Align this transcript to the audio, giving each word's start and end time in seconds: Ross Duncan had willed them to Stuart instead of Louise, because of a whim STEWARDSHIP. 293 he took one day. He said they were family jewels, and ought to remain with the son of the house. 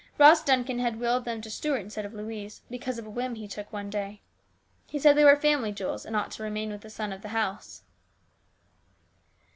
Ross 0.17 0.43
Duncan 0.43 0.79
had 0.79 0.99
willed 0.99 1.25
them 1.25 1.41
to 1.41 1.49
Stuart 1.51 1.77
instead 1.81 2.05
of 2.05 2.13
Louise, 2.15 2.63
because 2.71 2.97
of 2.97 3.05
a 3.05 3.09
whim 3.11 3.35
STEWARDSHIP. 3.35 3.51
293 3.51 3.61
he 3.61 3.65
took 3.65 3.71
one 3.71 3.89
day. 4.17 4.21
He 4.87 4.97
said 4.97 5.15
they 5.15 5.23
were 5.23 5.35
family 5.35 5.71
jewels, 5.71 6.07
and 6.07 6.15
ought 6.15 6.31
to 6.31 6.41
remain 6.43 6.71
with 6.71 6.81
the 6.81 6.89
son 6.89 7.13
of 7.13 7.21
the 7.21 7.27
house. 7.29 7.83